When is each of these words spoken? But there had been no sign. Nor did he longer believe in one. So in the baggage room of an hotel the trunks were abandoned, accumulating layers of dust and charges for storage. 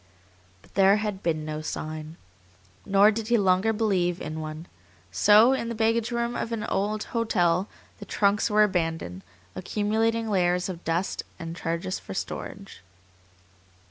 But 0.63 0.73
there 0.73 0.95
had 0.97 1.21
been 1.21 1.45
no 1.45 1.61
sign. 1.61 2.17
Nor 2.87 3.11
did 3.11 3.27
he 3.27 3.37
longer 3.37 3.71
believe 3.71 4.19
in 4.19 4.39
one. 4.41 4.65
So 5.11 5.53
in 5.53 5.69
the 5.69 5.75
baggage 5.75 6.09
room 6.09 6.35
of 6.35 6.51
an 6.51 6.63
hotel 6.63 7.67
the 7.99 8.05
trunks 8.05 8.49
were 8.49 8.63
abandoned, 8.63 9.21
accumulating 9.53 10.27
layers 10.27 10.69
of 10.69 10.83
dust 10.83 11.21
and 11.37 11.55
charges 11.55 11.99
for 11.99 12.15
storage. 12.15 12.81